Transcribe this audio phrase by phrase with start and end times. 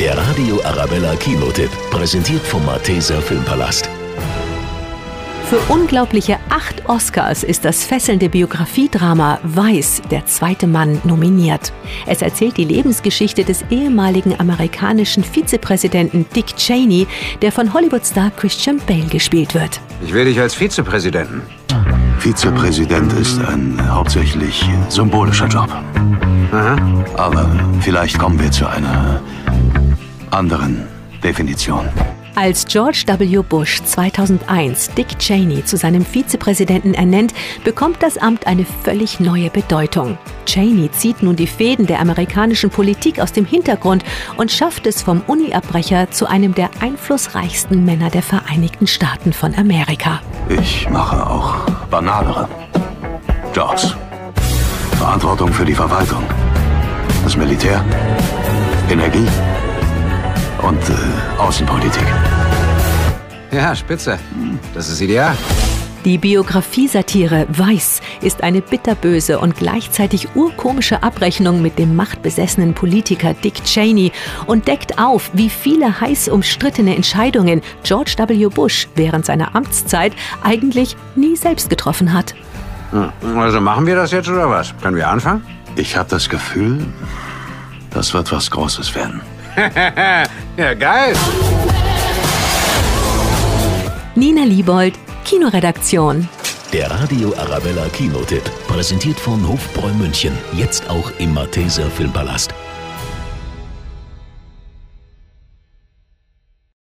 [0.00, 3.90] Der Radio Arabella Kinotipp, präsentiert vom Malteser Filmpalast.
[5.46, 11.72] Für unglaubliche acht Oscars ist das fesselnde Biografiedrama Weiß, der zweite Mann, nominiert.
[12.06, 17.08] Es erzählt die Lebensgeschichte des ehemaligen amerikanischen Vizepräsidenten Dick Cheney,
[17.42, 19.80] der von Hollywoodstar Christian Bale gespielt wird.
[20.06, 21.42] Ich will dich als Vizepräsidenten.
[22.20, 25.70] Vizepräsident ist ein hauptsächlich symbolischer Job.
[26.52, 26.76] Aha.
[27.16, 29.20] Aber vielleicht kommen wir zu einer
[30.30, 30.86] anderen
[31.22, 31.88] Definition.
[32.38, 33.42] Als George W.
[33.42, 40.18] Bush 2001 Dick Cheney zu seinem Vizepräsidenten ernennt, bekommt das Amt eine völlig neue Bedeutung.
[40.46, 44.04] Cheney zieht nun die Fäden der amerikanischen Politik aus dem Hintergrund
[44.36, 50.20] und schafft es vom Uni-Abbrecher zu einem der einflussreichsten Männer der Vereinigten Staaten von Amerika.
[50.48, 51.56] Ich mache auch
[51.90, 52.48] banalere
[53.52, 53.96] Jobs.
[54.96, 56.22] Verantwortung für die Verwaltung,
[57.24, 57.84] das Militär,
[58.88, 59.26] Energie
[60.62, 62.04] und äh, Außenpolitik.
[63.50, 64.18] Ja, spitze.
[64.74, 65.36] Das ist ideal.
[66.04, 73.64] Die Biografiesatire Weiß ist eine bitterböse und gleichzeitig urkomische Abrechnung mit dem machtbesessenen Politiker Dick
[73.64, 74.12] Cheney
[74.46, 78.46] und deckt auf, wie viele heiß umstrittene Entscheidungen George W.
[78.46, 80.12] Bush während seiner Amtszeit
[80.42, 82.34] eigentlich nie selbst getroffen hat.
[82.92, 84.72] Hm, Also machen wir das jetzt oder was?
[84.80, 85.44] Können wir anfangen?
[85.74, 86.86] Ich habe das Gefühl,
[87.90, 89.20] das wird was Großes werden.
[90.58, 91.14] Ja, geil.
[94.16, 96.28] Nina Liebold, Kinoredaktion.
[96.72, 102.52] Der Radio Arabella Kinotipp, präsentiert von Hofbräu München, jetzt auch im Malteser Filmpalast.